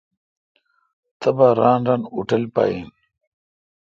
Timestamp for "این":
2.69-2.87